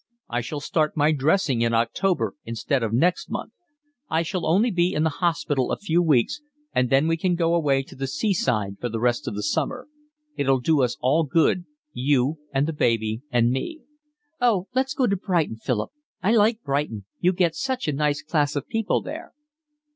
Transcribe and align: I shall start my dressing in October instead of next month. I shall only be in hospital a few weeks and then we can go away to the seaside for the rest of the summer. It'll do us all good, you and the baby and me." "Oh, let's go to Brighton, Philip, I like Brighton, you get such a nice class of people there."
I 0.27 0.41
shall 0.41 0.59
start 0.61 0.97
my 0.97 1.11
dressing 1.11 1.61
in 1.61 1.75
October 1.75 2.33
instead 2.43 2.81
of 2.81 2.91
next 2.91 3.29
month. 3.29 3.53
I 4.09 4.23
shall 4.23 4.47
only 4.47 4.71
be 4.71 4.93
in 4.93 5.05
hospital 5.05 5.71
a 5.71 5.77
few 5.77 6.01
weeks 6.01 6.41
and 6.73 6.89
then 6.89 7.07
we 7.07 7.17
can 7.17 7.35
go 7.35 7.53
away 7.53 7.83
to 7.83 7.95
the 7.95 8.07
seaside 8.07 8.77
for 8.79 8.89
the 8.89 8.99
rest 8.99 9.27
of 9.27 9.35
the 9.35 9.43
summer. 9.43 9.87
It'll 10.35 10.59
do 10.59 10.81
us 10.81 10.97
all 11.01 11.23
good, 11.23 11.65
you 11.93 12.39
and 12.51 12.65
the 12.67 12.73
baby 12.73 13.21
and 13.29 13.51
me." 13.51 13.81
"Oh, 14.41 14.67
let's 14.73 14.95
go 14.95 15.05
to 15.05 15.15
Brighton, 15.15 15.57
Philip, 15.57 15.91
I 16.23 16.31
like 16.33 16.63
Brighton, 16.63 17.05
you 17.19 17.31
get 17.31 17.53
such 17.53 17.87
a 17.87 17.93
nice 17.93 18.23
class 18.23 18.55
of 18.55 18.67
people 18.67 19.03
there." 19.03 19.33